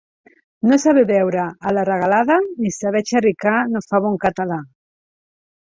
[0.69, 4.63] No saber beure a la regalada ni saber xerricar no fa bon català.